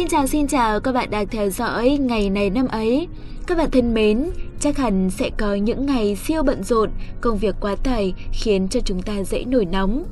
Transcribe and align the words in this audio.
Xin 0.00 0.08
chào 0.08 0.26
xin 0.26 0.46
chào 0.46 0.80
các 0.80 0.92
bạn 0.92 1.10
đang 1.10 1.26
theo 1.26 1.50
dõi 1.50 1.98
ngày 2.00 2.30
này 2.30 2.50
năm 2.50 2.68
ấy. 2.68 3.08
Các 3.46 3.58
bạn 3.58 3.70
thân 3.70 3.94
mến, 3.94 4.30
chắc 4.60 4.78
hẳn 4.78 5.10
sẽ 5.10 5.30
có 5.38 5.54
những 5.54 5.86
ngày 5.86 6.16
siêu 6.16 6.42
bận 6.42 6.62
rộn, 6.62 6.90
công 7.20 7.38
việc 7.38 7.54
quá 7.60 7.76
tải 7.84 8.14
khiến 8.32 8.68
cho 8.68 8.80
chúng 8.80 9.02
ta 9.02 9.22
dễ 9.22 9.44
nổi 9.44 9.64
nóng. 9.64 10.04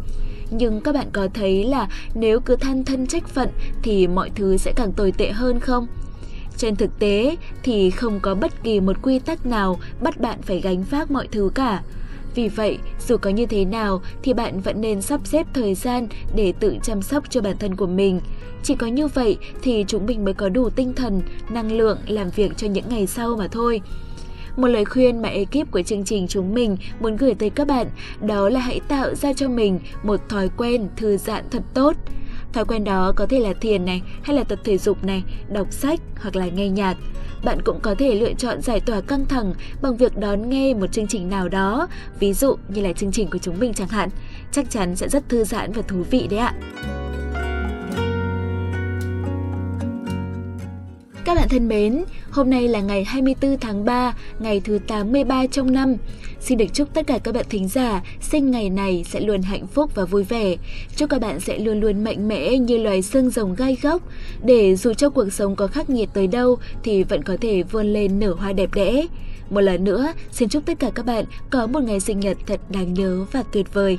Nhưng 0.50 0.80
các 0.80 0.94
bạn 0.94 1.06
có 1.12 1.28
thấy 1.34 1.64
là 1.64 1.88
nếu 2.14 2.40
cứ 2.40 2.56
than 2.56 2.84
thân 2.84 3.06
trách 3.06 3.28
phận 3.28 3.48
thì 3.82 4.06
mọi 4.06 4.30
thứ 4.34 4.56
sẽ 4.56 4.72
càng 4.76 4.92
tồi 4.92 5.12
tệ 5.12 5.30
hơn 5.30 5.60
không? 5.60 5.86
Trên 6.56 6.76
thực 6.76 6.98
tế 6.98 7.36
thì 7.62 7.90
không 7.90 8.20
có 8.20 8.34
bất 8.34 8.62
kỳ 8.62 8.80
một 8.80 8.96
quy 9.02 9.18
tắc 9.18 9.46
nào 9.46 9.80
bắt 10.00 10.20
bạn 10.20 10.42
phải 10.42 10.60
gánh 10.60 10.84
vác 10.90 11.10
mọi 11.10 11.28
thứ 11.32 11.50
cả. 11.54 11.82
Vì 12.34 12.48
vậy, 12.48 12.78
dù 13.08 13.16
có 13.16 13.30
như 13.30 13.46
thế 13.46 13.64
nào 13.64 14.02
thì 14.22 14.32
bạn 14.32 14.60
vẫn 14.60 14.80
nên 14.80 15.02
sắp 15.02 15.20
xếp 15.24 15.46
thời 15.54 15.74
gian 15.74 16.08
để 16.36 16.52
tự 16.60 16.76
chăm 16.82 17.02
sóc 17.02 17.24
cho 17.30 17.40
bản 17.40 17.56
thân 17.58 17.76
của 17.76 17.86
mình. 17.86 18.20
Chỉ 18.62 18.74
có 18.74 18.86
như 18.86 19.06
vậy 19.06 19.38
thì 19.62 19.84
chúng 19.88 20.06
mình 20.06 20.24
mới 20.24 20.34
có 20.34 20.48
đủ 20.48 20.70
tinh 20.70 20.92
thần, 20.92 21.22
năng 21.50 21.72
lượng 21.72 21.98
làm 22.06 22.30
việc 22.30 22.56
cho 22.56 22.66
những 22.66 22.84
ngày 22.88 23.06
sau 23.06 23.36
mà 23.36 23.48
thôi. 23.48 23.80
Một 24.56 24.68
lời 24.68 24.84
khuyên 24.84 25.22
mà 25.22 25.28
ekip 25.28 25.70
của 25.70 25.82
chương 25.82 26.04
trình 26.04 26.26
chúng 26.28 26.54
mình 26.54 26.76
muốn 27.00 27.16
gửi 27.16 27.34
tới 27.34 27.50
các 27.50 27.66
bạn 27.66 27.86
đó 28.20 28.48
là 28.48 28.60
hãy 28.60 28.80
tạo 28.88 29.14
ra 29.14 29.32
cho 29.32 29.48
mình 29.48 29.80
một 30.02 30.28
thói 30.28 30.48
quen 30.56 30.88
thư 30.96 31.16
giãn 31.16 31.44
thật 31.50 31.62
tốt. 31.74 31.96
Thói 32.52 32.64
quen 32.64 32.84
đó 32.84 33.12
có 33.16 33.26
thể 33.26 33.40
là 33.40 33.52
thiền 33.52 33.84
này, 33.84 34.02
hay 34.22 34.36
là 34.36 34.44
tập 34.44 34.58
thể 34.64 34.78
dục 34.78 35.04
này, 35.04 35.22
đọc 35.52 35.66
sách 35.70 36.00
hoặc 36.16 36.36
là 36.36 36.46
nghe 36.46 36.68
nhạc. 36.68 36.96
Bạn 37.44 37.62
cũng 37.64 37.80
có 37.80 37.94
thể 37.94 38.14
lựa 38.14 38.32
chọn 38.32 38.62
giải 38.62 38.80
tỏa 38.80 39.00
căng 39.00 39.26
thẳng 39.26 39.54
bằng 39.82 39.96
việc 39.96 40.16
đón 40.16 40.50
nghe 40.50 40.74
một 40.74 40.92
chương 40.92 41.06
trình 41.06 41.28
nào 41.28 41.48
đó, 41.48 41.88
ví 42.20 42.32
dụ 42.32 42.56
như 42.68 42.82
là 42.82 42.92
chương 42.92 43.12
trình 43.12 43.30
của 43.30 43.38
chúng 43.38 43.58
mình 43.58 43.74
chẳng 43.74 43.88
hạn. 43.88 44.08
Chắc 44.52 44.70
chắn 44.70 44.96
sẽ 44.96 45.08
rất 45.08 45.28
thư 45.28 45.44
giãn 45.44 45.72
và 45.72 45.82
thú 45.82 46.04
vị 46.10 46.26
đấy 46.30 46.40
ạ. 46.40 46.54
Các 51.24 51.34
bạn 51.34 51.48
thân 51.48 51.68
mến, 51.68 52.04
hôm 52.30 52.50
nay 52.50 52.68
là 52.68 52.80
ngày 52.80 53.04
24 53.04 53.58
tháng 53.58 53.84
3, 53.84 54.14
ngày 54.38 54.60
thứ 54.64 54.78
83 54.86 55.46
trong 55.46 55.72
năm. 55.72 55.96
Xin 56.40 56.58
được 56.58 56.66
chúc 56.72 56.94
tất 56.94 57.06
cả 57.06 57.18
các 57.18 57.34
bạn 57.34 57.44
thính 57.48 57.68
giả 57.68 58.02
sinh 58.20 58.50
ngày 58.50 58.70
này 58.70 59.04
sẽ 59.08 59.20
luôn 59.20 59.42
hạnh 59.42 59.66
phúc 59.66 59.90
và 59.94 60.04
vui 60.04 60.24
vẻ. 60.24 60.56
Chúc 60.96 61.10
các 61.10 61.20
bạn 61.20 61.40
sẽ 61.40 61.58
luôn 61.58 61.80
luôn 61.80 62.04
mạnh 62.04 62.28
mẽ 62.28 62.56
như 62.56 62.78
loài 62.78 63.02
xương 63.02 63.30
rồng 63.30 63.54
gai 63.54 63.76
góc, 63.82 64.02
để 64.44 64.76
dù 64.76 64.94
cho 64.94 65.10
cuộc 65.10 65.32
sống 65.32 65.56
có 65.56 65.66
khắc 65.66 65.90
nghiệt 65.90 66.08
tới 66.12 66.26
đâu 66.26 66.56
thì 66.82 67.02
vẫn 67.02 67.22
có 67.22 67.36
thể 67.40 67.62
vươn 67.62 67.92
lên 67.92 68.20
nở 68.20 68.34
hoa 68.38 68.52
đẹp 68.52 68.70
đẽ. 68.74 69.06
Một 69.50 69.60
lần 69.60 69.84
nữa, 69.84 70.12
xin 70.30 70.48
chúc 70.48 70.66
tất 70.66 70.78
cả 70.78 70.90
các 70.94 71.06
bạn 71.06 71.24
có 71.50 71.66
một 71.66 71.82
ngày 71.82 72.00
sinh 72.00 72.20
nhật 72.20 72.36
thật 72.46 72.60
đáng 72.70 72.94
nhớ 72.94 73.24
và 73.32 73.42
tuyệt 73.52 73.74
vời. 73.74 73.98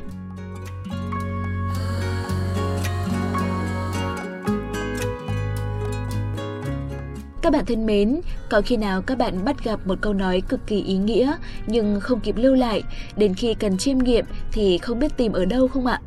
Các 7.42 7.54
bạn 7.54 7.66
thân 7.66 7.86
mến, 7.86 8.22
có 8.50 8.62
khi 8.62 8.78
nào 8.78 9.02
các 9.02 9.18
bạn 9.18 9.46
bắt 9.46 9.64
gặp 9.64 9.88
một 9.88 9.98
câu 10.02 10.14
nói 10.14 10.42
cực 10.50 10.68
kỳ 10.68 10.82
ý 10.82 10.98
nghĩa 10.98 11.34
nhưng 11.68 12.00
không 12.00 12.20
kịp 12.20 12.36
lưu 12.38 12.56
lại, 12.56 12.84
đến 13.18 13.34
khi 13.34 13.54
cần 13.54 13.78
chiêm 13.78 13.98
nghiệm 13.98 14.26
thì 14.52 14.78
không 14.78 15.00
biết 15.00 15.18
tìm 15.18 15.34
ở 15.34 15.46
đâu 15.46 15.68
không 15.68 15.86
ạ? 15.86 16.02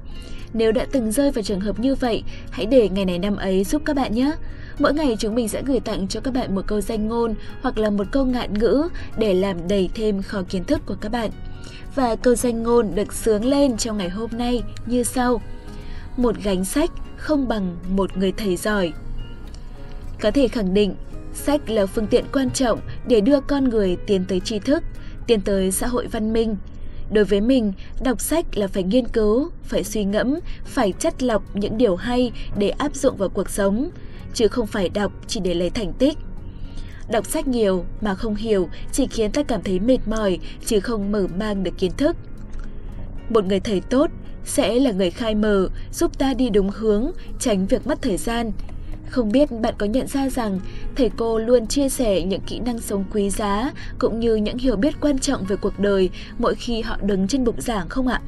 Nếu 0.52 0.72
đã 0.72 0.86
từng 0.92 1.12
rơi 1.12 1.30
vào 1.30 1.42
trường 1.42 1.60
hợp 1.60 1.80
như 1.80 1.94
vậy, 1.94 2.22
hãy 2.50 2.66
để 2.66 2.88
ngày 2.88 3.04
này 3.04 3.18
năm 3.18 3.36
ấy 3.36 3.64
giúp 3.64 3.82
các 3.84 3.96
bạn 3.96 4.14
nhé. 4.14 4.32
Mỗi 4.78 4.94
ngày 4.94 5.16
chúng 5.18 5.34
mình 5.34 5.48
sẽ 5.48 5.62
gửi 5.62 5.80
tặng 5.80 6.08
cho 6.08 6.20
các 6.20 6.34
bạn 6.34 6.54
một 6.54 6.66
câu 6.66 6.80
danh 6.80 7.08
ngôn 7.08 7.34
hoặc 7.62 7.78
là 7.78 7.90
một 7.90 8.06
câu 8.10 8.24
ngạn 8.24 8.58
ngữ 8.58 8.88
để 9.18 9.34
làm 9.34 9.68
đầy 9.68 9.90
thêm 9.94 10.22
kho 10.22 10.42
kiến 10.48 10.64
thức 10.64 10.80
của 10.86 10.96
các 11.00 11.12
bạn. 11.12 11.30
Và 11.94 12.16
câu 12.16 12.34
danh 12.34 12.62
ngôn 12.62 12.94
được 12.94 13.12
sướng 13.12 13.44
lên 13.44 13.76
trong 13.76 13.98
ngày 13.98 14.08
hôm 14.08 14.30
nay 14.32 14.62
như 14.86 15.02
sau. 15.02 15.40
Một 16.16 16.36
gánh 16.42 16.64
sách 16.64 16.90
không 17.16 17.48
bằng 17.48 17.76
một 17.88 18.16
người 18.16 18.32
thầy 18.32 18.56
giỏi. 18.56 18.92
Có 20.20 20.30
thể 20.30 20.48
khẳng 20.48 20.74
định, 20.74 20.94
Sách 21.34 21.70
là 21.70 21.86
phương 21.86 22.06
tiện 22.06 22.24
quan 22.32 22.50
trọng 22.50 22.80
để 23.06 23.20
đưa 23.20 23.40
con 23.40 23.68
người 23.68 23.96
tiến 24.06 24.24
tới 24.28 24.40
tri 24.40 24.58
thức, 24.58 24.82
tiến 25.26 25.40
tới 25.40 25.70
xã 25.72 25.86
hội 25.86 26.06
văn 26.06 26.32
minh. 26.32 26.56
Đối 27.10 27.24
với 27.24 27.40
mình, 27.40 27.72
đọc 28.00 28.20
sách 28.20 28.58
là 28.58 28.66
phải 28.66 28.82
nghiên 28.82 29.08
cứu, 29.08 29.50
phải 29.64 29.84
suy 29.84 30.04
ngẫm, 30.04 30.38
phải 30.64 30.92
chất 30.92 31.22
lọc 31.22 31.56
những 31.56 31.78
điều 31.78 31.96
hay 31.96 32.32
để 32.56 32.70
áp 32.70 32.94
dụng 32.94 33.16
vào 33.16 33.28
cuộc 33.28 33.50
sống, 33.50 33.90
chứ 34.34 34.48
không 34.48 34.66
phải 34.66 34.88
đọc 34.88 35.12
chỉ 35.26 35.40
để 35.40 35.54
lấy 35.54 35.70
thành 35.70 35.92
tích. 35.92 36.18
Đọc 37.10 37.26
sách 37.26 37.48
nhiều 37.48 37.84
mà 38.00 38.14
không 38.14 38.34
hiểu 38.34 38.68
chỉ 38.92 39.06
khiến 39.06 39.32
ta 39.32 39.42
cảm 39.42 39.62
thấy 39.62 39.80
mệt 39.80 39.98
mỏi 40.06 40.38
chứ 40.66 40.80
không 40.80 41.12
mở 41.12 41.26
mang 41.38 41.62
được 41.62 41.78
kiến 41.78 41.92
thức. 41.96 42.16
Một 43.28 43.44
người 43.44 43.60
thầy 43.60 43.80
tốt 43.80 44.10
sẽ 44.44 44.74
là 44.74 44.92
người 44.92 45.10
khai 45.10 45.34
mở, 45.34 45.68
giúp 45.92 46.18
ta 46.18 46.34
đi 46.34 46.50
đúng 46.50 46.70
hướng, 46.70 47.10
tránh 47.38 47.66
việc 47.66 47.86
mất 47.86 48.02
thời 48.02 48.16
gian, 48.16 48.52
không 49.12 49.32
biết 49.32 49.50
bạn 49.60 49.74
có 49.78 49.86
nhận 49.86 50.06
ra 50.06 50.28
rằng 50.28 50.60
thầy 50.96 51.10
cô 51.16 51.38
luôn 51.38 51.66
chia 51.66 51.88
sẻ 51.88 52.22
những 52.22 52.40
kỹ 52.40 52.60
năng 52.60 52.78
sống 52.78 53.04
quý 53.12 53.30
giá 53.30 53.70
cũng 53.98 54.20
như 54.20 54.34
những 54.34 54.58
hiểu 54.58 54.76
biết 54.76 54.94
quan 55.00 55.18
trọng 55.18 55.44
về 55.44 55.56
cuộc 55.56 55.78
đời 55.78 56.10
mỗi 56.38 56.54
khi 56.54 56.80
họ 56.80 56.96
đứng 57.02 57.28
trên 57.28 57.44
bục 57.44 57.62
giảng 57.62 57.88
không 57.88 58.08
ạ? 58.08 58.20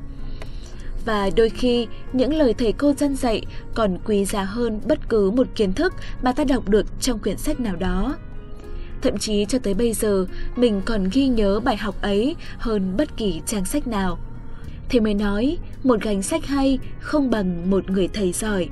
Và 1.05 1.31
đôi 1.37 1.51
khi, 1.51 1.87
những 2.13 2.35
lời 2.35 2.55
thầy 2.55 2.73
cô 2.73 2.93
dân 2.93 3.17
dạy 3.17 3.43
còn 3.75 3.99
quý 4.05 4.25
giá 4.25 4.45
hơn 4.45 4.81
bất 4.87 5.09
cứ 5.09 5.31
một 5.31 5.47
kiến 5.55 5.73
thức 5.73 5.95
mà 6.23 6.33
ta 6.33 6.45
đọc 6.45 6.69
được 6.69 6.87
trong 7.01 7.19
quyển 7.19 7.37
sách 7.37 7.61
nào 7.61 7.77
đó. 7.77 8.17
Thậm 9.03 9.19
chí 9.19 9.45
cho 9.45 9.59
tới 9.59 9.75
bây 9.75 9.93
giờ, 9.93 10.27
mình 10.57 10.83
còn 10.85 11.09
ghi 11.13 11.29
nhớ 11.29 11.61
bài 11.61 11.77
học 11.77 12.03
ấy 12.03 12.37
hơn 12.59 12.97
bất 12.97 13.17
kỳ 13.17 13.41
trang 13.47 13.65
sách 13.65 13.87
nào. 13.87 14.19
thì 14.89 15.01
mới 15.01 15.15
nói, 15.15 15.59
một 15.85 16.03
gánh 16.03 16.23
sách 16.23 16.47
hay 16.47 16.79
không 17.01 17.31
bằng 17.31 17.71
một 17.71 17.91
người 17.91 18.09
thầy 18.09 18.33
giỏi. 18.33 18.69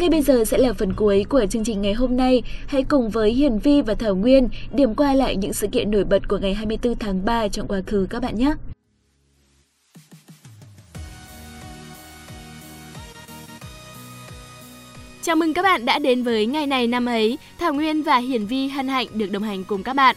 Ngay 0.00 0.08
bây 0.08 0.22
giờ 0.22 0.44
sẽ 0.44 0.58
là 0.58 0.72
phần 0.72 0.92
cuối 0.92 1.24
của 1.28 1.46
chương 1.50 1.64
trình 1.64 1.82
ngày 1.82 1.92
hôm 1.92 2.16
nay. 2.16 2.42
Hãy 2.66 2.82
cùng 2.82 3.10
với 3.10 3.32
Hiền 3.32 3.58
Vi 3.58 3.82
và 3.82 3.94
Thảo 3.94 4.14
Nguyên 4.14 4.48
điểm 4.72 4.94
qua 4.94 5.14
lại 5.14 5.36
những 5.36 5.52
sự 5.52 5.66
kiện 5.66 5.90
nổi 5.90 6.04
bật 6.04 6.28
của 6.28 6.38
ngày 6.38 6.54
24 6.54 6.94
tháng 6.94 7.24
3 7.24 7.48
trong 7.48 7.68
quá 7.68 7.80
khứ 7.86 8.06
các 8.10 8.22
bạn 8.22 8.36
nhé. 8.36 8.54
Chào 15.22 15.36
mừng 15.36 15.54
các 15.54 15.62
bạn 15.62 15.84
đã 15.84 15.98
đến 15.98 16.22
với 16.22 16.46
ngày 16.46 16.66
này 16.66 16.86
năm 16.86 17.06
ấy. 17.06 17.38
Thảo 17.58 17.74
Nguyên 17.74 18.02
và 18.02 18.16
Hiền 18.16 18.46
Vi 18.46 18.68
hân 18.68 18.88
hạnh 18.88 19.06
được 19.14 19.30
đồng 19.30 19.42
hành 19.42 19.64
cùng 19.64 19.82
các 19.82 19.96
bạn. 19.96 20.16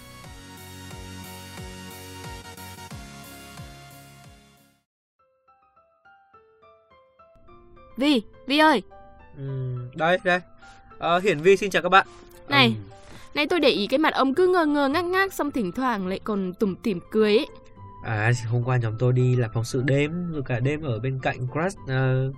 Vi, 7.98 8.22
Vi 8.48 8.58
ơi, 8.58 8.82
Ừ, 9.38 9.44
đây 9.96 10.18
đây. 10.24 10.40
À, 11.00 11.20
hiển 11.24 11.40
vi 11.40 11.58
xin 11.58 11.70
chào 11.70 11.82
các 11.82 11.90
bạn. 11.90 12.08
Này 12.50 12.68
ừ. 12.68 12.96
này 13.36 13.48
tôi 13.48 13.60
để 13.60 13.70
ý 13.70 13.88
cái 13.88 13.98
mặt 13.98 14.14
ông 14.14 14.34
cứ 14.34 14.48
ngơ 14.48 14.66
ngơ 14.66 14.90
ngác 14.90 15.06
ngác 15.06 15.34
xong 15.34 15.52
thỉnh 15.52 15.72
thoảng 15.72 16.08
lại 16.08 16.20
còn 16.24 16.54
tủm 16.54 16.76
tỉm 16.76 17.00
cười 17.12 17.38
ấy. 17.38 17.48
À 18.04 18.32
hôm 18.48 18.64
qua 18.64 18.78
nhóm 18.78 18.94
tôi 19.00 19.14
đi 19.14 19.36
làm 19.36 19.50
phóng 19.54 19.64
sự 19.64 19.82
đêm 19.86 20.32
rồi 20.34 20.44
cả 20.46 20.60
đêm 20.60 20.82
ở 20.82 21.00
bên 21.00 21.20
cạnh 21.24 21.48
crash 21.52 21.78
uh, 21.84 22.36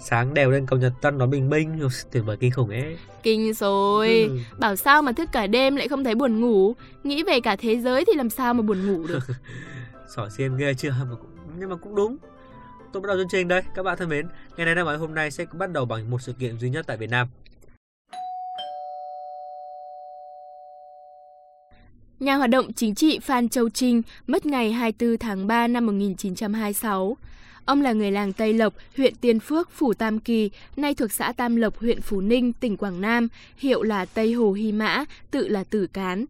sáng 0.00 0.34
đều 0.34 0.50
lên 0.50 0.66
cầu 0.66 0.78
nhật 0.78 0.92
tân 1.00 1.18
nó 1.18 1.26
bình 1.26 1.50
minh 1.50 1.88
tuyệt 2.12 2.22
vời 2.26 2.36
kinh 2.36 2.52
khủng 2.52 2.70
ấy. 2.70 2.96
Kinh 3.22 3.54
rồi. 3.54 4.22
Ừ. 4.22 4.38
bảo 4.58 4.76
sao 4.76 5.02
mà 5.02 5.12
thức 5.12 5.28
cả 5.32 5.46
đêm 5.46 5.76
lại 5.76 5.88
không 5.88 6.04
thấy 6.04 6.14
buồn 6.14 6.40
ngủ? 6.40 6.74
Nghĩ 7.04 7.22
về 7.22 7.40
cả 7.40 7.56
thế 7.56 7.76
giới 7.76 8.04
thì 8.04 8.12
làm 8.16 8.30
sao 8.30 8.54
mà 8.54 8.62
buồn 8.62 8.86
ngủ 8.86 9.06
được? 9.06 9.22
Sỏ 10.16 10.28
xiên 10.28 10.56
ghê 10.56 10.74
chưa? 10.74 10.94
Nhưng 11.58 11.70
mà 11.70 11.76
cũng 11.76 11.94
đúng 11.94 12.16
tôi 12.92 13.00
bắt 13.02 13.06
đầu 13.08 13.16
chương 13.16 13.28
trình 13.28 13.48
đây. 13.48 13.62
Các 13.74 13.82
bạn 13.82 13.98
thân 13.98 14.08
mến, 14.08 14.26
ngày 14.56 14.66
này 14.66 14.74
năm 14.74 14.86
ấy 14.86 14.96
hôm 14.96 15.14
nay 15.14 15.30
sẽ 15.30 15.44
bắt 15.52 15.72
đầu 15.72 15.84
bằng 15.84 16.10
một 16.10 16.22
sự 16.22 16.32
kiện 16.32 16.58
duy 16.58 16.70
nhất 16.70 16.84
tại 16.86 16.96
Việt 16.96 17.10
Nam. 17.10 17.28
Nhà 22.20 22.34
hoạt 22.34 22.50
động 22.50 22.72
chính 22.72 22.94
trị 22.94 23.18
Phan 23.18 23.48
Châu 23.48 23.70
Trinh 23.70 24.02
mất 24.26 24.46
ngày 24.46 24.72
24 24.72 25.18
tháng 25.18 25.46
3 25.46 25.66
năm 25.66 25.86
1926. 25.86 27.16
Ông 27.64 27.82
là 27.82 27.92
người 27.92 28.10
làng 28.10 28.32
Tây 28.32 28.52
Lộc, 28.52 28.74
huyện 28.96 29.14
Tiên 29.14 29.40
Phước, 29.40 29.70
Phủ 29.70 29.94
Tam 29.94 30.18
Kỳ, 30.18 30.50
nay 30.76 30.94
thuộc 30.94 31.12
xã 31.12 31.32
Tam 31.32 31.56
Lộc, 31.56 31.78
huyện 31.78 32.00
Phú 32.00 32.20
Ninh, 32.20 32.52
tỉnh 32.52 32.76
Quảng 32.76 33.00
Nam, 33.00 33.28
hiệu 33.56 33.82
là 33.82 34.04
Tây 34.04 34.32
Hồ 34.32 34.52
Hy 34.52 34.72
Mã, 34.72 35.04
tự 35.30 35.48
là 35.48 35.64
Tử 35.64 35.86
Cán. 35.86 36.24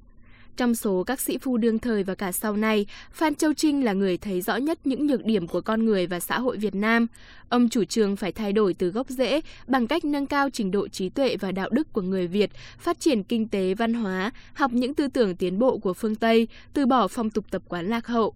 Trong 0.57 0.75
số 0.75 1.05
các 1.05 1.21
sĩ 1.21 1.39
phu 1.39 1.57
đương 1.57 1.79
thời 1.79 2.03
và 2.03 2.15
cả 2.15 2.33
sau 2.33 2.57
này, 2.57 2.87
Phan 3.13 3.35
Châu 3.35 3.55
Trinh 3.55 3.85
là 3.85 3.93
người 3.93 4.17
thấy 4.17 4.41
rõ 4.41 4.57
nhất 4.57 4.79
những 4.85 5.07
nhược 5.07 5.25
điểm 5.25 5.47
của 5.49 5.61
con 5.61 5.85
người 5.85 6.07
và 6.07 6.21
xã 6.21 6.39
hội 6.39 6.57
Việt 6.57 6.75
Nam. 6.75 7.07
Ông 7.49 7.69
chủ 7.69 7.85
trương 7.85 8.17
phải 8.17 8.33
thay 8.33 8.53
đổi 8.53 8.75
từ 8.75 8.89
gốc 8.89 9.11
rễ 9.11 9.41
bằng 9.67 9.87
cách 9.87 10.05
nâng 10.05 10.27
cao 10.27 10.51
trình 10.51 10.71
độ 10.71 10.89
trí 10.89 11.09
tuệ 11.09 11.37
và 11.37 11.53
đạo 11.53 11.71
đức 11.71 11.93
của 11.93 12.03
người 12.03 12.27
Việt, 12.27 12.51
phát 12.79 13.01
triển 13.01 13.23
kinh 13.23 13.49
tế 13.49 13.75
văn 13.75 13.95
hóa, 13.95 14.31
học 14.55 14.73
những 14.73 14.95
tư 14.95 15.09
tưởng 15.09 15.37
tiến 15.37 15.59
bộ 15.59 15.79
của 15.79 15.95
phương 15.95 16.15
Tây, 16.15 16.49
từ 16.73 16.87
bỏ 16.87 17.09
phong 17.09 17.31
tục 17.31 17.45
tập 17.51 17.63
quán 17.69 17.87
lạc 17.87 18.07
hậu. 18.07 18.35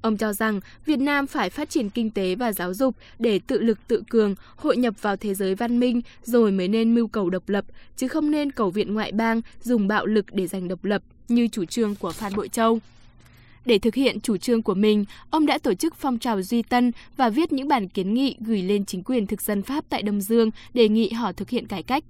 Ông 0.00 0.16
cho 0.16 0.32
rằng 0.32 0.60
Việt 0.86 0.98
Nam 0.98 1.26
phải 1.26 1.50
phát 1.50 1.70
triển 1.70 1.90
kinh 1.90 2.10
tế 2.10 2.34
và 2.34 2.52
giáo 2.52 2.74
dục 2.74 2.94
để 3.18 3.40
tự 3.46 3.60
lực 3.60 3.78
tự 3.88 4.02
cường, 4.10 4.34
hội 4.56 4.76
nhập 4.76 4.94
vào 5.02 5.16
thế 5.16 5.34
giới 5.34 5.54
văn 5.54 5.80
minh 5.80 6.00
rồi 6.24 6.52
mới 6.52 6.68
nên 6.68 6.94
mưu 6.94 7.08
cầu 7.08 7.30
độc 7.30 7.48
lập, 7.48 7.64
chứ 7.96 8.08
không 8.08 8.30
nên 8.30 8.52
cầu 8.52 8.70
viện 8.70 8.94
ngoại 8.94 9.12
bang 9.12 9.40
dùng 9.62 9.88
bạo 9.88 10.06
lực 10.06 10.26
để 10.32 10.46
giành 10.46 10.68
độc 10.68 10.84
lập 10.84 11.02
như 11.28 11.48
chủ 11.48 11.64
trương 11.64 11.94
của 11.94 12.12
Phan 12.12 12.34
Bội 12.36 12.48
Châu. 12.48 12.78
Để 13.66 13.78
thực 13.78 13.94
hiện 13.94 14.20
chủ 14.20 14.36
trương 14.36 14.62
của 14.62 14.74
mình, 14.74 15.04
ông 15.30 15.46
đã 15.46 15.58
tổ 15.58 15.74
chức 15.74 15.94
phong 15.96 16.18
trào 16.18 16.42
duy 16.42 16.62
tân 16.62 16.92
và 17.16 17.30
viết 17.30 17.52
những 17.52 17.68
bản 17.68 17.88
kiến 17.88 18.14
nghị 18.14 18.36
gửi 18.40 18.62
lên 18.62 18.84
chính 18.84 19.02
quyền 19.02 19.26
thực 19.26 19.42
dân 19.42 19.62
Pháp 19.62 19.84
tại 19.88 20.02
Đông 20.02 20.20
Dương 20.20 20.50
đề 20.74 20.88
nghị 20.88 21.10
họ 21.12 21.32
thực 21.32 21.50
hiện 21.50 21.66
cải 21.66 21.82
cách. 21.82 22.04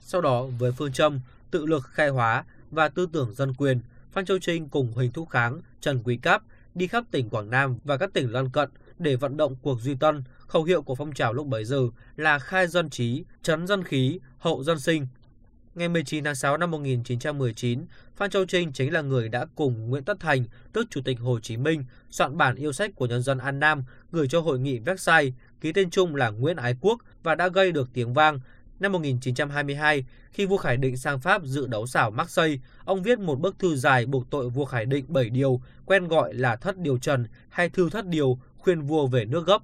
Sau 0.00 0.20
đó, 0.20 0.46
với 0.58 0.72
phương 0.72 0.92
châm 0.92 1.20
tự 1.50 1.66
lực 1.66 1.84
khai 1.84 2.08
hóa 2.08 2.44
và 2.70 2.88
tư 2.88 3.08
tưởng 3.12 3.34
dân 3.34 3.54
quyền, 3.54 3.80
Phan 4.12 4.24
Châu 4.24 4.38
Trinh 4.38 4.68
cùng 4.68 4.92
Huỳnh 4.92 5.12
Thúc 5.12 5.28
Kháng, 5.28 5.60
Trần 5.80 6.02
Quý 6.04 6.16
Cáp 6.16 6.42
đi 6.76 6.86
khắp 6.86 7.04
tỉnh 7.10 7.30
Quảng 7.30 7.50
Nam 7.50 7.76
và 7.84 7.96
các 7.96 8.12
tỉnh 8.12 8.32
lân 8.32 8.50
cận 8.50 8.68
để 8.98 9.16
vận 9.16 9.36
động 9.36 9.56
cuộc 9.62 9.80
duy 9.80 9.94
tân. 9.94 10.22
Khẩu 10.38 10.64
hiệu 10.64 10.82
của 10.82 10.94
phong 10.94 11.12
trào 11.12 11.32
lúc 11.32 11.46
bấy 11.46 11.64
giờ 11.64 11.80
là 12.16 12.38
khai 12.38 12.66
dân 12.66 12.90
trí, 12.90 13.24
trấn 13.42 13.66
dân 13.66 13.84
khí, 13.84 14.18
hậu 14.38 14.64
dân 14.64 14.80
sinh. 14.80 15.06
Ngày 15.74 15.88
19 15.88 16.24
tháng 16.24 16.34
6 16.34 16.56
năm 16.56 16.70
1919, 16.70 17.86
Phan 18.16 18.30
Châu 18.30 18.44
Trinh 18.44 18.72
chính 18.72 18.92
là 18.92 19.00
người 19.00 19.28
đã 19.28 19.46
cùng 19.54 19.90
Nguyễn 19.90 20.04
Tất 20.04 20.20
Thành, 20.20 20.44
tức 20.72 20.86
Chủ 20.90 21.00
tịch 21.04 21.20
Hồ 21.20 21.40
Chí 21.40 21.56
Minh, 21.56 21.84
soạn 22.10 22.36
bản 22.36 22.56
yêu 22.56 22.72
sách 22.72 22.90
của 22.94 23.06
nhân 23.06 23.22
dân 23.22 23.38
An 23.38 23.60
Nam 23.60 23.84
gửi 24.12 24.28
cho 24.28 24.40
hội 24.40 24.58
nghị 24.58 24.78
Versailles, 24.78 25.34
ký 25.60 25.72
tên 25.72 25.90
chung 25.90 26.16
là 26.16 26.30
Nguyễn 26.30 26.56
Ái 26.56 26.76
Quốc 26.80 27.00
và 27.22 27.34
đã 27.34 27.48
gây 27.48 27.72
được 27.72 27.90
tiếng 27.92 28.14
vang. 28.14 28.40
Năm 28.80 28.92
1922, 28.92 30.04
khi 30.30 30.46
vua 30.46 30.56
Khải 30.56 30.76
Định 30.76 30.96
sang 30.96 31.20
Pháp 31.20 31.42
dự 31.44 31.66
đấu 31.66 31.86
xảo 31.86 32.10
Marseille, 32.10 32.58
ông 32.84 33.02
viết 33.02 33.18
một 33.18 33.40
bức 33.40 33.58
thư 33.58 33.76
dài 33.76 34.06
buộc 34.06 34.30
tội 34.30 34.48
vua 34.48 34.64
Khải 34.64 34.86
Định 34.86 35.04
7 35.08 35.30
điều, 35.30 35.60
quen 35.86 36.08
gọi 36.08 36.34
là 36.34 36.56
thất 36.56 36.78
điều 36.78 36.98
trần 36.98 37.26
hay 37.48 37.68
thư 37.68 37.90
thất 37.90 38.06
điều, 38.06 38.38
khuyên 38.58 38.80
vua 38.82 39.06
về 39.06 39.24
nước 39.24 39.46
gấp. 39.46 39.62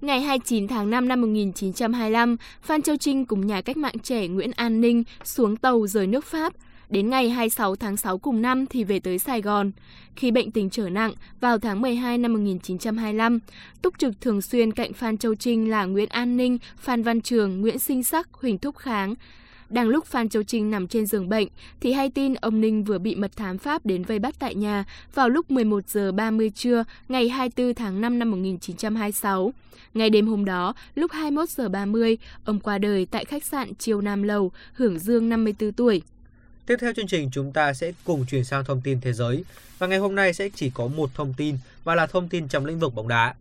Ngày 0.00 0.20
29 0.20 0.68
tháng 0.68 0.90
5 0.90 1.08
năm 1.08 1.20
1925, 1.20 2.36
Phan 2.62 2.82
Châu 2.82 2.96
Trinh 2.96 3.26
cùng 3.26 3.46
nhà 3.46 3.62
cách 3.62 3.76
mạng 3.76 3.98
trẻ 4.02 4.28
Nguyễn 4.28 4.50
An 4.56 4.80
Ninh 4.80 5.04
xuống 5.24 5.56
tàu 5.56 5.86
rời 5.86 6.06
nước 6.06 6.24
Pháp. 6.24 6.52
Đến 6.92 7.10
ngày 7.10 7.30
26 7.30 7.76
tháng 7.76 7.96
6 7.96 8.18
cùng 8.18 8.42
năm 8.42 8.66
thì 8.66 8.84
về 8.84 9.00
tới 9.00 9.18
Sài 9.18 9.42
Gòn. 9.42 9.70
Khi 10.16 10.30
bệnh 10.30 10.50
tình 10.50 10.70
trở 10.70 10.88
nặng, 10.88 11.12
vào 11.40 11.58
tháng 11.58 11.80
12 11.80 12.18
năm 12.18 12.32
1925, 12.32 13.38
túc 13.82 13.98
trực 13.98 14.20
thường 14.20 14.42
xuyên 14.42 14.72
cạnh 14.72 14.92
Phan 14.92 15.18
Châu 15.18 15.34
Trinh 15.34 15.70
là 15.70 15.84
Nguyễn 15.84 16.08
An 16.08 16.36
Ninh, 16.36 16.58
Phan 16.76 17.02
Văn 17.02 17.20
Trường, 17.20 17.60
Nguyễn 17.60 17.78
Sinh 17.78 18.02
Sắc, 18.04 18.28
Huỳnh 18.32 18.58
Thúc 18.58 18.76
Kháng. 18.76 19.14
Đang 19.68 19.88
lúc 19.88 20.06
Phan 20.06 20.28
Châu 20.28 20.42
Trinh 20.42 20.70
nằm 20.70 20.88
trên 20.88 21.06
giường 21.06 21.28
bệnh 21.28 21.48
thì 21.80 21.92
hay 21.92 22.10
tin 22.10 22.34
ông 22.34 22.60
Ninh 22.60 22.84
vừa 22.84 22.98
bị 22.98 23.14
mật 23.14 23.36
thám 23.36 23.58
Pháp 23.58 23.86
đến 23.86 24.02
vây 24.02 24.18
bắt 24.18 24.34
tại 24.38 24.54
nhà 24.54 24.84
vào 25.14 25.28
lúc 25.28 25.50
11 25.50 25.88
giờ 25.88 26.12
30 26.12 26.50
trưa 26.50 26.84
ngày 27.08 27.28
24 27.28 27.74
tháng 27.74 28.00
5 28.00 28.18
năm 28.18 28.30
1926. 28.30 29.52
Ngày 29.94 30.10
đêm 30.10 30.26
hôm 30.26 30.44
đó, 30.44 30.74
lúc 30.94 31.12
21 31.12 31.48
giờ 31.48 31.68
30, 31.68 32.18
ông 32.44 32.60
qua 32.60 32.78
đời 32.78 33.06
tại 33.10 33.24
khách 33.24 33.44
sạn 33.44 33.74
Triều 33.74 34.00
Nam 34.00 34.22
Lầu, 34.22 34.52
hưởng 34.72 34.98
dương 34.98 35.28
54 35.28 35.72
tuổi. 35.72 36.02
Tiếp 36.66 36.76
theo 36.80 36.92
chương 36.92 37.06
trình 37.06 37.30
chúng 37.32 37.52
ta 37.52 37.72
sẽ 37.72 37.92
cùng 38.04 38.26
chuyển 38.26 38.44
sang 38.44 38.64
thông 38.64 38.80
tin 38.80 39.00
thế 39.00 39.12
giới 39.12 39.44
và 39.78 39.86
ngày 39.86 39.98
hôm 39.98 40.14
nay 40.14 40.32
sẽ 40.32 40.48
chỉ 40.54 40.70
có 40.74 40.86
một 40.86 41.10
thông 41.14 41.34
tin 41.36 41.58
và 41.84 41.94
là 41.94 42.06
thông 42.06 42.28
tin 42.28 42.48
trong 42.48 42.66
lĩnh 42.66 42.78
vực 42.78 42.94
bóng 42.94 43.08
đá. 43.08 43.34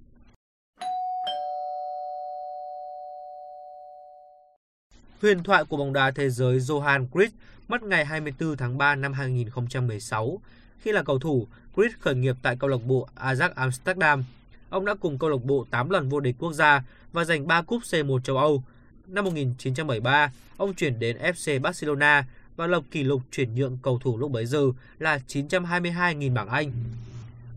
Huyền 5.22 5.44
thoại 5.44 5.64
của 5.66 5.78
bóng 5.78 5.94
đá 5.94 6.12
thế 6.12 6.30
giới 6.30 6.60
Johan 6.60 7.08
Cruyff 7.12 7.30
mất 7.68 7.84
ngày 7.84 8.06
24 8.06 8.58
tháng 8.58 8.78
3 8.78 8.96
năm 8.96 9.14
2016. 9.14 10.40
Khi 10.82 10.92
là 10.92 11.04
cầu 11.04 11.20
thủ, 11.20 11.48
Cruyff 11.76 11.90
khởi 12.00 12.16
nghiệp 12.16 12.36
tại 12.42 12.56
câu 12.60 12.70
lạc 12.70 12.84
bộ 12.86 13.08
Ajax 13.16 13.50
Amsterdam. 13.56 14.24
Ông 14.70 14.86
đã 14.86 14.96
cùng 15.00 15.18
câu 15.18 15.30
lạc 15.30 15.44
bộ 15.44 15.66
8 15.72 15.90
lần 15.90 16.10
vô 16.10 16.20
địch 16.20 16.36
quốc 16.40 16.54
gia 16.54 16.84
và 17.14 17.24
giành 17.24 17.48
3 17.48 17.62
cúp 17.62 17.82
C1 17.82 18.20
châu 18.20 18.38
Âu. 18.38 18.64
Năm 19.08 19.26
1973, 19.26 20.32
ông 20.58 20.74
chuyển 20.74 21.00
đến 21.00 21.18
FC 21.18 21.62
Barcelona 21.62 22.26
và 22.56 22.68
lập 22.68 22.84
kỷ 22.92 23.04
lục 23.04 23.22
chuyển 23.32 23.56
nhượng 23.56 23.78
cầu 23.82 24.00
thủ 24.00 24.18
lúc 24.18 24.32
bấy 24.32 24.46
giờ 24.46 24.72
là 25.00 25.20
922.000 25.28 26.34
bảng 26.34 26.50
Anh. 26.50 26.72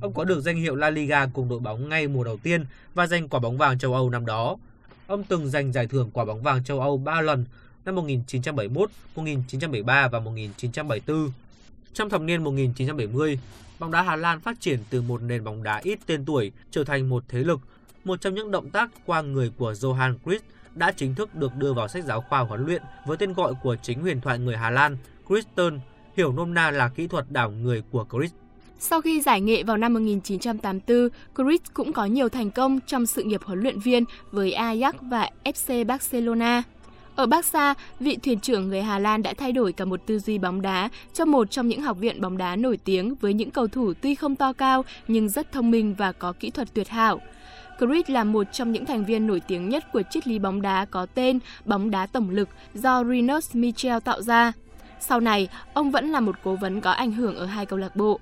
Ông 0.00 0.12
có 0.12 0.24
được 0.24 0.40
danh 0.40 0.56
hiệu 0.56 0.74
La 0.74 0.90
Liga 0.90 1.26
cùng 1.26 1.48
đội 1.48 1.60
bóng 1.60 1.88
ngay 1.88 2.08
mùa 2.08 2.24
đầu 2.24 2.36
tiên 2.36 2.64
và 2.94 3.06
giành 3.06 3.28
quả 3.28 3.40
bóng 3.40 3.58
vàng 3.58 3.78
châu 3.78 3.94
Âu 3.94 4.10
năm 4.10 4.26
đó. 4.26 4.56
Ông 5.06 5.24
từng 5.24 5.50
giành 5.50 5.72
giải 5.72 5.86
thưởng 5.86 6.10
quả 6.12 6.24
bóng 6.24 6.42
vàng 6.42 6.64
châu 6.64 6.80
Âu 6.80 6.98
3 6.98 7.20
lần 7.20 7.44
năm 7.84 7.94
1971, 7.94 8.90
1973 9.14 10.08
và 10.08 10.20
1974. 10.20 11.30
Trong 11.94 12.10
thập 12.10 12.20
niên 12.20 12.44
1970, 12.44 13.38
bóng 13.78 13.90
đá 13.90 14.02
Hà 14.02 14.16
Lan 14.16 14.40
phát 14.40 14.60
triển 14.60 14.80
từ 14.90 15.02
một 15.02 15.22
nền 15.22 15.44
bóng 15.44 15.62
đá 15.62 15.80
ít 15.82 15.98
tên 16.06 16.24
tuổi 16.24 16.52
trở 16.70 16.84
thành 16.84 17.08
một 17.08 17.24
thế 17.28 17.38
lực. 17.38 17.60
Một 18.04 18.20
trong 18.20 18.34
những 18.34 18.50
động 18.50 18.70
tác 18.70 18.90
qua 19.06 19.22
người 19.22 19.52
của 19.58 19.72
Johan 19.72 20.14
Cruyff 20.24 20.40
đã 20.74 20.92
chính 20.96 21.14
thức 21.14 21.34
được 21.34 21.56
đưa 21.56 21.72
vào 21.72 21.88
sách 21.88 22.04
giáo 22.04 22.20
khoa 22.20 22.40
huấn 22.40 22.66
luyện 22.66 22.82
với 23.06 23.16
tên 23.16 23.32
gọi 23.32 23.54
của 23.62 23.76
chính 23.82 24.00
huyền 24.00 24.20
thoại 24.20 24.38
người 24.38 24.56
Hà 24.56 24.70
Lan, 24.70 24.96
Kristen, 25.26 25.80
hiểu 26.16 26.32
nôm 26.32 26.54
na 26.54 26.70
là 26.70 26.88
kỹ 26.88 27.06
thuật 27.06 27.30
đảo 27.30 27.50
người 27.50 27.82
của 27.90 28.06
Chris. 28.12 28.32
Sau 28.78 29.00
khi 29.00 29.20
giải 29.20 29.40
nghệ 29.40 29.62
vào 29.62 29.76
năm 29.76 29.94
1984, 29.94 31.08
Chris 31.36 31.60
cũng 31.74 31.92
có 31.92 32.04
nhiều 32.04 32.28
thành 32.28 32.50
công 32.50 32.80
trong 32.86 33.06
sự 33.06 33.22
nghiệp 33.22 33.40
huấn 33.44 33.60
luyện 33.60 33.80
viên 33.80 34.04
với 34.30 34.52
Ajax 34.52 34.92
và 35.00 35.30
FC 35.44 35.86
Barcelona. 35.86 36.62
Ở 37.16 37.26
Barca, 37.26 37.74
vị 38.00 38.18
thuyền 38.22 38.40
trưởng 38.40 38.68
người 38.68 38.82
Hà 38.82 38.98
Lan 38.98 39.22
đã 39.22 39.34
thay 39.34 39.52
đổi 39.52 39.72
cả 39.72 39.84
một 39.84 40.00
tư 40.06 40.18
duy 40.18 40.38
bóng 40.38 40.62
đá 40.62 40.88
cho 41.12 41.24
một 41.24 41.50
trong 41.50 41.68
những 41.68 41.80
học 41.82 41.98
viện 41.98 42.20
bóng 42.20 42.36
đá 42.36 42.56
nổi 42.56 42.76
tiếng 42.76 43.14
với 43.14 43.34
những 43.34 43.50
cầu 43.50 43.68
thủ 43.68 43.92
tuy 44.00 44.14
không 44.14 44.36
to 44.36 44.52
cao 44.52 44.84
nhưng 45.08 45.28
rất 45.28 45.52
thông 45.52 45.70
minh 45.70 45.94
và 45.98 46.12
có 46.12 46.32
kỹ 46.32 46.50
thuật 46.50 46.74
tuyệt 46.74 46.88
hảo. 46.88 47.20
Chris 47.78 48.10
là 48.10 48.24
một 48.24 48.52
trong 48.52 48.72
những 48.72 48.86
thành 48.86 49.04
viên 49.04 49.26
nổi 49.26 49.40
tiếng 49.40 49.68
nhất 49.68 49.92
của 49.92 50.02
triết 50.10 50.26
lý 50.26 50.38
bóng 50.38 50.62
đá 50.62 50.84
có 50.84 51.06
tên 51.06 51.38
bóng 51.64 51.90
đá 51.90 52.06
tổng 52.06 52.30
lực 52.30 52.48
do 52.74 53.04
Rinus 53.04 53.54
Michel 53.54 53.98
tạo 54.04 54.22
ra. 54.22 54.52
Sau 55.00 55.20
này, 55.20 55.48
ông 55.74 55.90
vẫn 55.90 56.10
là 56.10 56.20
một 56.20 56.36
cố 56.44 56.56
vấn 56.56 56.80
có 56.80 56.90
ảnh 56.90 57.12
hưởng 57.12 57.36
ở 57.36 57.46
hai 57.46 57.66
câu 57.66 57.78
lạc 57.78 57.96
bộ. 57.96 58.20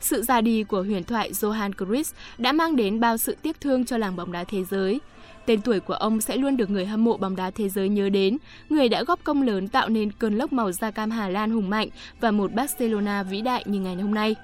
Sự 0.00 0.22
ra 0.22 0.40
đi 0.40 0.62
của 0.62 0.82
huyền 0.82 1.04
thoại 1.04 1.32
Johan 1.32 1.70
Cruyff 1.70 2.12
đã 2.38 2.52
mang 2.52 2.76
đến 2.76 3.00
bao 3.00 3.16
sự 3.16 3.36
tiếc 3.42 3.60
thương 3.60 3.84
cho 3.84 3.98
làng 3.98 4.16
bóng 4.16 4.32
đá 4.32 4.44
thế 4.44 4.64
giới. 4.64 5.00
Tên 5.46 5.60
tuổi 5.60 5.80
của 5.80 5.94
ông 5.94 6.20
sẽ 6.20 6.36
luôn 6.36 6.56
được 6.56 6.70
người 6.70 6.86
hâm 6.86 7.04
mộ 7.04 7.16
bóng 7.16 7.36
đá 7.36 7.50
thế 7.50 7.68
giới 7.68 7.88
nhớ 7.88 8.08
đến, 8.08 8.36
người 8.68 8.88
đã 8.88 9.02
góp 9.02 9.24
công 9.24 9.42
lớn 9.42 9.68
tạo 9.68 9.88
nên 9.88 10.12
cơn 10.12 10.38
lốc 10.38 10.52
màu 10.52 10.72
da 10.72 10.90
cam 10.90 11.10
Hà 11.10 11.28
Lan 11.28 11.50
hùng 11.50 11.70
mạnh 11.70 11.88
và 12.20 12.30
một 12.30 12.52
Barcelona 12.52 13.22
vĩ 13.22 13.40
đại 13.40 13.62
như 13.66 13.80
ngày 13.80 13.94
hôm 13.94 14.14
nay. 14.14 14.36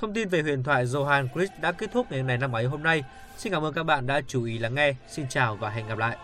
Thông 0.00 0.14
tin 0.14 0.28
về 0.28 0.42
huyền 0.42 0.62
thoại 0.62 0.84
Johan 0.84 1.28
Cruyff 1.28 1.48
đã 1.60 1.72
kết 1.72 1.90
thúc 1.92 2.12
ngày 2.12 2.22
này 2.22 2.38
năm 2.38 2.52
ấy 2.52 2.64
hôm 2.64 2.82
nay. 2.82 3.04
Xin 3.36 3.52
cảm 3.52 3.62
ơn 3.62 3.74
các 3.74 3.82
bạn 3.82 4.06
đã 4.06 4.20
chú 4.26 4.44
ý 4.44 4.58
lắng 4.58 4.74
nghe. 4.74 4.94
Xin 5.08 5.28
chào 5.28 5.56
và 5.56 5.70
hẹn 5.70 5.88
gặp 5.88 5.98
lại. 5.98 6.16